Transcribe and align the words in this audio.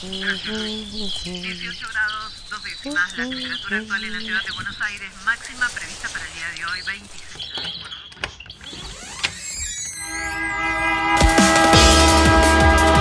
18 0.00 1.88
grados, 1.92 2.32
dos 2.48 2.62
décimas. 2.62 3.18
La 3.18 3.24
temperatura 3.24 3.78
actual 3.78 4.04
en 4.04 4.12
la 4.12 4.20
ciudad 4.20 4.42
de 4.44 4.52
Buenos 4.52 4.80
Aires, 4.80 5.10
máxima 5.24 5.68
prevista 5.70 6.08
para 6.08 6.24
el 6.24 6.34
día 6.34 6.46
de 6.54 6.64
hoy, 6.66 6.80
26 6.86 7.46
grados. 7.50 7.74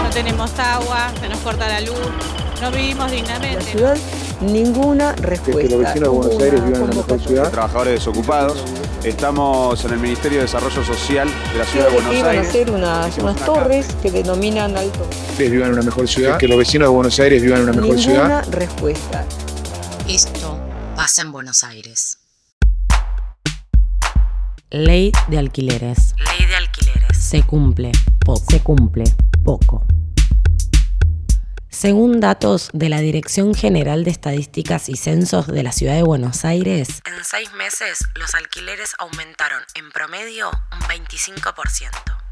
No 0.03 0.09
tenemos 0.09 0.57
agua, 0.57 1.13
se 1.19 1.29
nos 1.29 1.39
corta 1.41 1.67
la 1.67 1.81
luz, 1.81 1.99
no 2.61 2.71
vivimos 2.71 3.11
dignamente. 3.11 3.57
La 3.57 3.61
ciudad, 3.61 3.97
ninguna 4.41 5.11
respuesta. 5.13 5.61
Que 5.61 5.69
los 5.69 5.79
vecinos 5.79 6.09
de 6.09 6.17
Buenos 6.17 6.41
Aires 6.41 6.65
vivan 6.65 6.75
en 6.75 6.81
una 6.81 6.95
mejor 6.95 7.19
ciudad. 7.21 7.51
Trabajadores 7.51 7.93
desocupados. 7.93 8.63
Estamos 9.03 9.85
en 9.85 9.93
el 9.93 9.99
Ministerio 9.99 10.39
de 10.39 10.43
Desarrollo 10.45 10.83
Social 10.83 11.29
de 11.53 11.59
la 11.59 11.65
Ciudad 11.65 11.87
de 11.87 11.93
Buenos 11.93 12.13
Iban 12.13 12.25
a 12.25 12.29
Aires. 12.31 12.49
hacer 12.49 12.71
unas, 12.71 13.17
unas 13.19 13.35
una 13.37 13.45
torres 13.45 13.87
que 14.01 14.11
denominan 14.11 14.75
alto. 14.75 15.07
Ustedes 15.31 15.51
vivan 15.51 15.67
en 15.69 15.73
una 15.75 15.83
mejor 15.83 16.07
ciudad. 16.07 16.37
Que 16.37 16.47
los 16.47 16.57
vecinos 16.57 16.87
de 16.89 16.93
Buenos 16.95 17.19
Aires 17.19 17.41
vivan 17.41 17.59
en 17.61 17.69
una 17.69 17.73
mejor 17.81 17.95
Ninguna 17.95 18.43
ciudad. 18.43 18.47
respuesta. 18.51 19.25
Esto 20.09 20.59
pasa 20.95 21.21
en 21.21 21.31
Buenos 21.31 21.63
Aires. 21.63 22.17
Ley 24.71 25.11
de 25.29 25.37
alquileres. 25.37 26.13
Ley 26.17 26.47
de 26.47 26.55
alquileres. 26.55 27.17
Se 27.17 27.43
cumple 27.43 27.91
poco. 28.25 28.43
Se 28.49 28.59
cumple 28.61 29.03
poco. 29.43 29.85
Según 31.77 32.19
datos 32.19 32.71
de 32.73 32.89
la 32.89 33.01
Dirección 33.01 33.53
General 33.53 34.03
de 34.03 34.09
Estadísticas 34.09 34.89
y 34.89 34.95
Censos 34.95 35.45
de 35.45 35.61
la 35.61 35.71
Ciudad 35.71 35.93
de 35.93 36.01
Buenos 36.01 36.43
Aires, 36.43 37.03
En 37.05 37.23
seis 37.23 37.53
meses 37.53 37.99
los 38.15 38.33
alquileres 38.33 38.95
aumentaron 38.97 39.61
en 39.75 39.91
promedio 39.91 40.49
un 40.71 40.79
25%. 40.79 41.91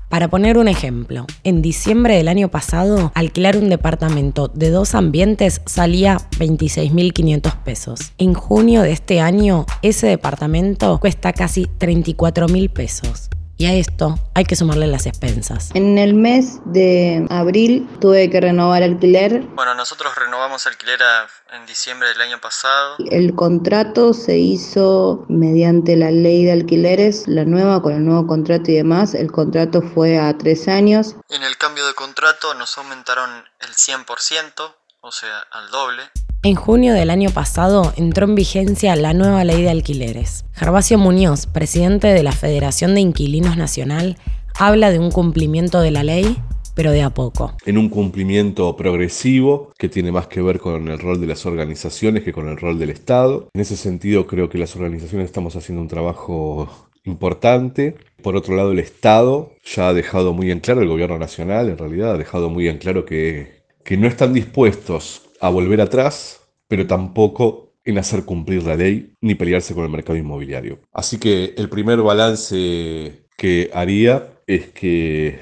para 0.10 0.30
poner 0.30 0.58
un 0.58 0.68
ejemplo, 0.68 1.28
en 1.44 1.62
diciembre 1.62 2.18
del 2.18 2.28
año 2.28 2.50
pasado, 2.50 3.12
alquilar 3.14 3.56
un 3.58 3.70
departamento 3.70 4.48
de 4.48 4.72
dos 4.72 4.96
ambientes 4.96 5.62
salía 5.68 6.18
26.500 6.40 7.62
pesos. 7.62 8.14
En 8.18 8.34
junio 8.34 8.82
de 8.82 8.94
este 8.94 9.22
año, 9.22 9.68
ese 9.84 10.08
departamento 10.08 11.00
cuesta 11.00 11.34
casi 11.34 11.66
34.000 11.66 12.74
pesos. 12.74 13.30
Y 13.58 13.68
a 13.68 13.74
esto 13.74 14.20
hay 14.34 14.44
que 14.44 14.58
sumarle 14.58 14.86
las 14.88 15.06
expensas. 15.06 15.70
En 15.76 15.98
el 15.98 16.14
mes 16.14 16.60
de 16.66 17.26
abril 17.30 17.88
tuve 18.02 18.30
que 18.30 18.42
renovar 18.42 18.84
alquiler. 18.84 19.44
Bueno, 19.56 19.74
nosotros 19.76 20.14
renovamos 20.16 20.68
alquiler 20.68 21.02
a- 21.02 21.28
en 21.56 21.66
diciembre 21.66 22.10
del 22.10 22.20
año 22.20 22.42
pasado. 22.42 22.98
El 23.10 23.34
contrato 23.34 24.14
se 24.14 24.38
hizo 24.38 25.26
mediante 25.30 25.96
la 25.96 26.12
ley 26.12 26.44
de 26.44 26.52
alquileres, 26.52 27.30
la 27.30 27.46
nueva, 27.46 27.82
con 27.82 27.94
el 27.94 28.04
nuevo 28.04 28.28
contrato 28.28 28.72
y 28.72 28.76
demás. 28.76 29.14
El 29.14 29.32
contrato 29.32 29.82
fue 29.82 30.20
a 30.20 30.38
tres 30.38 30.68
años. 30.68 31.16
En 31.30 31.44
el 31.44 31.58
cambio 31.58 31.88
de 31.88 31.94
contrato 31.94 32.54
nos 32.56 32.78
aumentaron 32.78 33.30
el 33.62 33.74
100%, 33.74 34.76
o 35.00 35.12
sea, 35.14 35.40
al 35.52 35.72
doble. 35.72 36.04
En 36.46 36.54
junio 36.54 36.94
del 36.94 37.10
año 37.10 37.32
pasado 37.32 37.92
entró 37.98 38.28
en 38.28 38.36
vigencia 38.36 38.96
la 38.96 39.16
nueva 39.16 39.44
ley 39.44 39.64
de 39.64 39.72
alquileres. 39.72 40.46
Gervasio 40.54 41.00
Muñoz, 41.00 41.48
presidente 41.48 42.10
de 42.10 42.22
la 42.22 42.34
Federación 42.34 42.94
de 42.94 43.02
Inquilinos 43.02 43.58
Nacional, 43.58 44.16
habla 44.60 44.92
de 44.92 45.00
un 45.00 45.10
cumplimiento 45.10 45.82
de 45.82 45.90
la 45.90 46.04
ley, 46.04 46.38
pero 46.76 46.92
de 46.92 47.02
a 47.02 47.10
poco. 47.10 47.56
en 47.66 47.80
un 47.80 47.90
cumplimiento 47.90 48.76
progresivo 48.76 49.74
que 49.80 49.90
tiene 49.90 50.12
más 50.12 50.28
que 50.28 50.44
ver 50.44 50.60
con 50.60 50.88
el 50.88 51.00
rol 51.00 51.20
de 51.20 51.26
las 51.26 51.48
organizaciones 51.48 52.22
que 52.22 52.32
con 52.32 52.48
el 52.48 52.58
rol 52.58 52.78
del 52.78 52.92
Estado. 52.92 53.50
En 53.56 53.62
ese 53.62 53.76
sentido 53.76 54.28
creo 54.28 54.48
que 54.48 54.60
las 54.60 54.76
organizaciones 54.76 55.26
estamos 55.26 55.56
haciendo 55.56 55.82
un 55.82 55.88
trabajo 55.88 56.70
importante. 57.06 57.96
Por 58.22 58.36
otro 58.36 58.56
lado, 58.56 58.72
el 58.72 58.78
Estado 58.78 59.52
ya 59.64 59.88
ha 59.88 59.94
dejado 59.96 60.32
muy 60.32 60.52
en 60.52 60.60
claro, 60.60 60.84
el 60.84 60.90
gobierno 60.90 61.18
nacional 61.18 61.70
en 61.70 61.80
realidad 61.80 62.12
ha 62.12 62.18
dejado 62.20 62.52
muy 62.52 62.68
en 62.68 62.78
claro 62.78 63.04
que, 63.04 63.64
que 63.84 63.98
no 63.98 64.06
están 64.08 64.32
dispuestos 64.32 65.25
a 65.42 65.50
volver 65.50 65.82
atrás, 65.82 66.42
pero 66.68 66.88
tampoco 66.88 67.74
en 67.84 67.98
hacer 67.98 68.26
cumplir 68.26 68.64
la 68.64 68.76
ley 68.76 69.14
ni 69.22 69.36
pelearse 69.36 69.74
con 69.74 69.84
el 69.84 69.92
mercado 69.92 70.18
inmobiliario. 70.18 70.80
Así 70.92 71.20
que 71.20 71.54
el 71.58 71.70
primer 71.70 72.02
balance 72.02 73.28
que 73.38 73.70
haría 73.74 74.28
es 74.48 74.70
que 74.70 75.40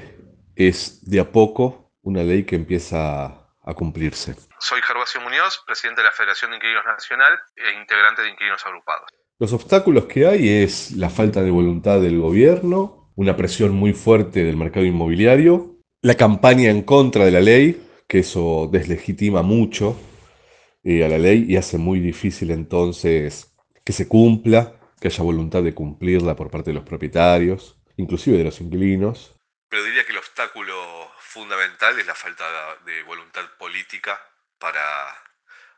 es 0.56 1.10
de 1.10 1.20
a 1.20 1.32
poco 1.32 1.92
una 2.02 2.24
ley 2.24 2.44
que 2.44 2.56
empieza 2.56 3.26
a 3.66 3.74
cumplirse. 3.74 4.36
Soy 4.60 4.82
Gervasio 4.82 5.22
Muñoz, 5.22 5.62
presidente 5.66 6.02
de 6.02 6.06
la 6.06 6.12
Federación 6.12 6.52
de 6.52 6.58
Inquilinos 6.58 6.86
Nacional 6.86 7.34
e 7.56 7.80
integrante 7.80 8.22
de 8.22 8.30
Inquilinos 8.30 8.66
Agrupados. 8.66 9.08
Los 9.40 9.54
obstáculos 9.54 10.06
que 10.06 10.28
hay 10.28 10.50
es 10.64 10.92
la 10.92 11.10
falta 11.10 11.42
de 11.42 11.52
voluntad 11.52 12.00
del 12.02 12.20
gobierno, 12.20 13.12
una 13.16 13.36
presión 13.36 13.72
muy 13.72 13.94
fuerte 13.94 14.44
del 14.44 14.58
mercado 14.58 14.86
inmobiliario, 14.86 15.78
la 16.02 16.16
campaña 16.16 16.70
en 16.70 16.82
contra 16.82 17.26
de 17.26 17.32
la 17.32 17.40
ley, 17.40 17.82
que 18.08 18.20
eso 18.20 18.70
deslegitima 18.72 19.42
mucho 19.42 19.98
eh, 20.84 21.04
a 21.04 21.08
la 21.08 21.18
ley 21.18 21.46
y 21.48 21.58
hace 21.58 21.78
muy 21.78 22.00
difícil 22.00 22.52
entonces 22.52 23.54
que 23.84 23.94
se 23.94 24.08
cumpla, 24.08 24.80
que 25.00 25.08
haya 25.08 25.24
voluntad 25.24 25.64
de 25.64 25.74
cumplirla 25.74 26.36
por 26.36 26.50
parte 26.50 26.72
de 26.72 26.76
los 26.76 26.84
propietarios, 26.84 27.78
inclusive 27.98 28.38
de 28.38 28.44
los 28.46 28.62
inquilinos. 28.62 29.36
Pero 29.70 29.84
diría 29.84 30.06
que 30.06 30.12
el 30.12 30.18
obstáculo 30.18 30.74
fundamental 31.20 32.00
es 32.00 32.06
la 32.06 32.16
falta 32.16 32.44
de 32.86 33.04
voluntad 33.04 33.42
política 33.58 34.20
para 34.60 34.82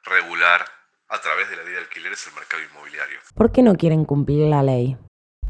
regular 0.03 0.66
a 1.07 1.19
través 1.22 1.50
de 1.50 1.56
la 1.56 1.63
ley 1.63 1.74
de 1.74 1.80
alquileres 1.80 2.28
el 2.28 2.34
mercado 2.34 2.63
inmobiliario. 2.63 3.19
¿Por 3.34 3.52
qué 3.52 3.62
no 3.62 3.75
quieren 3.75 4.06
cumplir 4.06 4.47
la 4.47 4.63
ley? 4.63 4.97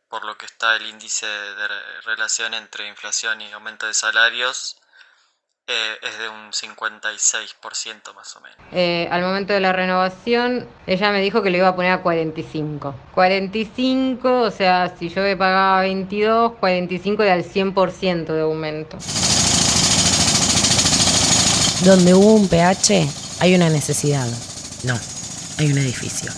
por 0.08 0.24
lo 0.24 0.36
que 0.38 0.46
está 0.46 0.76
el 0.76 0.86
índice 0.86 1.26
de 1.26 1.68
re- 1.68 2.00
relación 2.04 2.54
entre 2.54 2.86
inflación 2.88 3.40
y 3.40 3.50
aumento 3.52 3.86
de 3.86 3.94
salarios 3.94 4.76
eh, 5.66 5.98
es 6.02 6.18
de 6.18 6.28
un 6.28 6.52
56% 6.52 8.14
más 8.14 8.36
o 8.36 8.40
menos. 8.42 8.58
Eh, 8.70 9.08
al 9.10 9.22
momento 9.22 9.52
de 9.54 9.60
la 9.60 9.72
renovación, 9.72 10.68
ella 10.86 11.10
me 11.10 11.20
dijo 11.22 11.42
que 11.42 11.50
le 11.50 11.58
iba 11.58 11.68
a 11.68 11.74
poner 11.74 11.92
a 11.92 12.02
45. 12.02 12.94
45, 13.14 14.40
o 14.42 14.50
sea, 14.50 14.94
si 14.98 15.08
yo 15.08 15.22
me 15.22 15.36
pagaba 15.36 15.80
22, 15.80 16.52
45 16.60 17.22
era 17.22 17.34
el 17.34 17.44
100% 17.50 18.26
de 18.26 18.42
aumento. 18.42 18.98
Donde 21.84 22.14
hubo 22.14 22.34
un 22.34 22.48
pH, 22.48 23.08
hay 23.40 23.54
una 23.54 23.68
necesidad. 23.70 24.26
No, 24.84 24.98
hay 25.58 25.70
un 25.70 25.78
edificio. 25.78 26.32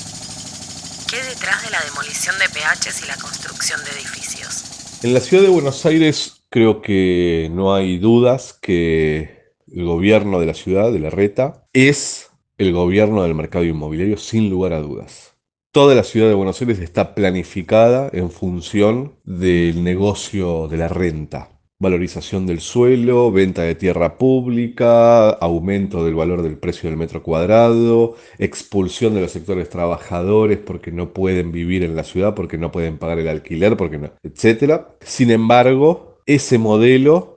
¿Qué 1.09 1.17
hay 1.17 1.29
detrás 1.29 1.65
de 1.65 1.71
la 1.71 1.81
demolición 1.85 2.37
de 2.39 2.47
PHs 2.49 3.03
y 3.03 3.07
la 3.07 3.17
construcción 3.17 3.81
de 3.85 3.91
edificios? 3.93 5.05
En 5.05 5.15
la 5.15 5.21
ciudad 5.21 5.43
de 5.43 5.49
Buenos 5.49 5.87
Aires 5.87 6.43
creo 6.51 6.83
que 6.83 7.49
no 7.53 7.75
hay 7.75 7.99
dudas 7.99 8.59
que 8.61 9.55
el 9.73 9.85
gobierno 9.85 10.39
de 10.41 10.47
la 10.47 10.55
ciudad, 10.55 10.93
de 10.93 10.99
la 10.99 11.11
Reta, 11.11 11.67
es 11.73 12.31
el 12.59 12.73
gobierno 12.73 13.23
del 13.23 13.35
mercado 13.35 13.65
inmobiliario 13.65 14.17
sin 14.17 14.51
lugar 14.51 14.73
a 14.73 14.81
dudas. 14.81 15.35
Toda 15.73 15.95
la 15.95 16.05
ciudad 16.05 16.29
de 16.29 16.35
Buenos 16.35 16.61
Aires 16.61 16.79
está 16.79 17.15
planificada 17.15 18.11
en 18.13 18.31
función 18.31 19.19
del 19.25 19.85
negocio 19.85 20.69
de 20.69 20.77
la 20.77 20.89
renta. 20.89 21.56
Valorización 21.79 22.47
del 22.47 22.61
suelo, 22.61 23.31
venta 23.31 23.61
de 23.61 23.75
tierra 23.75 24.17
pública, 24.17 25.29
aumento 25.29 26.07
del 26.07 26.15
valor 26.15 26.41
del 26.41 26.57
precio 26.57 26.89
del 26.89 26.99
metro 26.99 27.23
cuadrado, 27.23 28.15
expulsión 28.39 29.15
de 29.15 29.21
los 29.21 29.33
sectores 29.33 29.69
trabajadores 29.69 30.57
porque 30.57 30.91
no 30.91 31.13
pueden 31.13 31.53
vivir 31.53 31.83
en 31.83 31.95
la 31.95 32.03
ciudad, 32.03 32.35
porque 32.35 32.57
no 32.57 32.73
pueden 32.73 32.97
pagar 32.97 33.19
el 33.19 33.29
alquiler, 33.29 33.77
porque 33.77 33.99
no, 33.99 34.11
etc. 34.23 34.87
Sin 35.01 35.31
embargo, 35.31 36.23
ese 36.25 36.57
modelo 36.57 37.37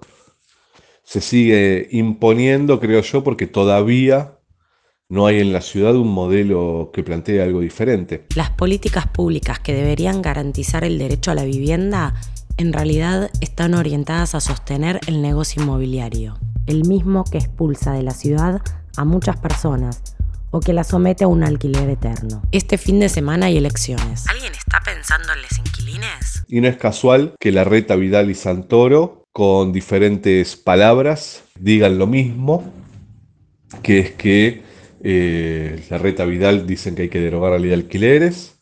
se 1.04 1.20
sigue 1.20 1.90
imponiendo, 1.92 2.80
creo 2.80 3.02
yo, 3.02 3.26
porque 3.26 3.46
todavía 3.46 4.40
no 5.10 5.26
hay 5.26 5.40
en 5.40 5.52
la 5.52 5.62
ciudad 5.62 5.96
un 5.96 6.14
modelo 6.14 6.92
que 6.94 7.04
plantee 7.04 7.42
algo 7.42 7.62
diferente. 7.62 8.28
Las 8.36 8.52
políticas 8.52 9.08
públicas 9.08 9.60
que 9.60 9.74
deberían 9.74 10.22
garantizar 10.22 10.84
el 10.84 10.98
derecho 10.98 11.32
a 11.32 11.36
la 11.36 11.46
vivienda 11.46 12.14
en 12.60 12.74
realidad 12.74 13.32
están 13.40 13.74
orientadas 13.74 14.36
a 14.36 14.42
sostener 14.42 15.00
el 15.08 15.22
negocio 15.22 15.64
inmobiliario, 15.64 16.38
el 16.68 16.86
mismo 16.86 17.24
que 17.24 17.38
expulsa 17.38 17.94
de 17.94 18.04
la 18.04 18.12
ciudad 18.12 18.62
a 18.98 19.06
muchas 19.06 19.40
personas 19.40 20.04
o 20.52 20.60
que 20.60 20.74
la 20.74 20.84
somete 20.84 21.24
a 21.24 21.28
un 21.28 21.44
alquiler 21.44 21.90
eterno. 21.90 22.42
Este 22.52 22.78
fin 22.78 23.00
de 23.00 23.08
semana 23.08 23.46
hay 23.46 23.58
elecciones. 23.58 24.28
¿Alguien 24.28 24.52
está 24.54 24.82
pensando 24.84 25.32
en 25.32 25.42
los 25.42 25.58
inquilines? 25.58 26.44
Y 26.50 26.60
no 26.60 26.68
es 26.68 26.76
casual 26.76 27.34
que 27.40 27.54
la 27.54 27.64
reta 27.64 27.96
Vidal 27.96 28.30
y 28.30 28.36
Santoro 28.36 29.24
con 29.32 29.72
diferentes 29.72 30.58
palabras 30.58 31.44
digan 31.58 31.98
lo 31.98 32.08
mismo, 32.08 32.74
que 33.84 34.00
es 34.00 34.12
que 34.12 34.64
eh, 35.02 35.86
la 35.90 35.98
reta 35.98 36.26
Vidal 36.26 36.68
dicen 36.68 36.96
que 36.96 37.04
hay 37.04 37.10
que 37.10 37.22
derogar 37.22 37.54
la 37.54 37.60
ley 37.60 37.70
de 37.70 37.76
alquileres, 37.76 38.59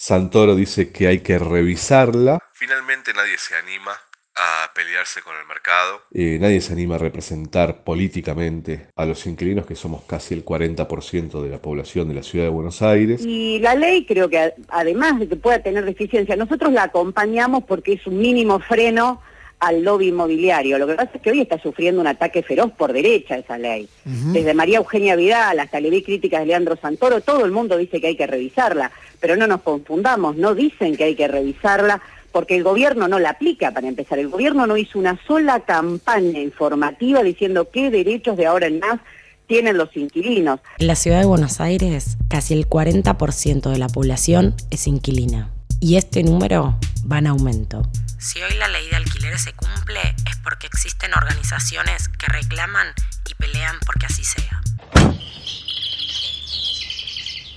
Santoro 0.00 0.54
dice 0.56 0.90
que 0.90 1.08
hay 1.08 1.18
que 1.18 1.38
revisarla. 1.38 2.38
Finalmente 2.54 3.12
nadie 3.12 3.36
se 3.36 3.54
anima 3.54 3.92
a 4.34 4.70
pelearse 4.74 5.20
con 5.20 5.36
el 5.36 5.46
mercado. 5.46 6.00
Eh, 6.14 6.38
nadie 6.40 6.62
se 6.62 6.72
anima 6.72 6.94
a 6.94 6.98
representar 6.98 7.84
políticamente 7.84 8.88
a 8.96 9.04
los 9.04 9.26
inquilinos, 9.26 9.66
que 9.66 9.76
somos 9.76 10.04
casi 10.04 10.32
el 10.32 10.42
40% 10.42 11.42
de 11.42 11.50
la 11.50 11.60
población 11.60 12.08
de 12.08 12.14
la 12.14 12.22
ciudad 12.22 12.46
de 12.46 12.50
Buenos 12.50 12.80
Aires. 12.80 13.20
Y 13.22 13.58
la 13.58 13.74
ley 13.74 14.06
creo 14.06 14.30
que 14.30 14.54
además 14.68 15.18
de 15.18 15.28
que 15.28 15.36
pueda 15.36 15.62
tener 15.62 15.84
deficiencia, 15.84 16.34
nosotros 16.34 16.72
la 16.72 16.84
acompañamos 16.84 17.64
porque 17.64 17.92
es 17.92 18.06
un 18.06 18.16
mínimo 18.16 18.58
freno 18.58 19.20
al 19.60 19.84
lobby 19.84 20.08
inmobiliario. 20.08 20.78
Lo 20.78 20.86
que 20.86 20.94
pasa 20.94 21.10
es 21.14 21.22
que 21.22 21.30
hoy 21.30 21.40
está 21.42 21.60
sufriendo 21.60 22.00
un 22.00 22.06
ataque 22.06 22.42
feroz 22.42 22.72
por 22.72 22.92
derecha 22.92 23.36
esa 23.36 23.58
ley. 23.58 23.88
Desde 24.04 24.54
María 24.54 24.78
Eugenia 24.78 25.16
Vidal 25.16 25.60
hasta 25.60 25.80
le 25.80 25.90
vi 25.90 26.02
críticas 26.02 26.40
de 26.40 26.46
Leandro 26.46 26.76
Santoro, 26.76 27.20
todo 27.20 27.44
el 27.44 27.52
mundo 27.52 27.76
dice 27.76 28.00
que 28.00 28.08
hay 28.08 28.16
que 28.16 28.26
revisarla, 28.26 28.90
pero 29.20 29.36
no 29.36 29.46
nos 29.46 29.60
confundamos, 29.60 30.36
no 30.36 30.54
dicen 30.54 30.96
que 30.96 31.04
hay 31.04 31.14
que 31.14 31.28
revisarla 31.28 32.00
porque 32.32 32.56
el 32.56 32.62
gobierno 32.62 33.08
no 33.08 33.18
la 33.18 33.30
aplica 33.30 33.72
para 33.72 33.88
empezar. 33.88 34.18
El 34.18 34.28
gobierno 34.28 34.66
no 34.66 34.76
hizo 34.76 34.98
una 34.98 35.20
sola 35.26 35.60
campaña 35.60 36.40
informativa 36.40 37.22
diciendo 37.22 37.68
qué 37.70 37.90
derechos 37.90 38.36
de 38.36 38.46
ahora 38.46 38.66
en 38.66 38.78
más 38.78 39.00
tienen 39.46 39.76
los 39.76 39.94
inquilinos. 39.96 40.60
En 40.78 40.86
la 40.86 40.94
ciudad 40.94 41.20
de 41.20 41.26
Buenos 41.26 41.60
Aires, 41.60 42.16
casi 42.28 42.54
el 42.54 42.68
40% 42.68 43.70
de 43.70 43.78
la 43.78 43.88
población 43.88 44.54
es 44.70 44.86
inquilina. 44.86 45.50
Y 45.80 45.96
este 45.96 46.22
número 46.22 46.78
va 47.10 47.18
en 47.18 47.26
aumento. 47.26 47.90
Si 48.18 48.42
hoy 48.42 48.52
la 48.58 48.68
ley 48.68 48.86
de 48.90 48.96
alquileres 48.96 49.40
se 49.40 49.54
cumple 49.54 50.00
es 50.30 50.36
porque 50.44 50.66
existen 50.66 51.14
organizaciones 51.14 52.08
que 52.08 52.26
reclaman 52.26 52.88
y 53.26 53.34
pelean 53.34 53.78
porque 53.86 54.06
así 54.06 54.22
sea. 54.22 54.60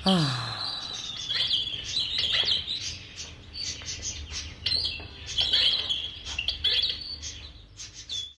Ah. 0.05 0.42